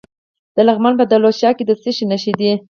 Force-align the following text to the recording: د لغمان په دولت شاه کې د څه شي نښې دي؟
د 0.55 0.57
لغمان 0.67 0.93
په 0.99 1.05
دولت 1.11 1.35
شاه 1.41 1.53
کې 1.57 1.63
د 1.67 1.71
څه 1.81 1.89
شي 1.95 2.05
نښې 2.11 2.33
دي؟ 2.39 2.51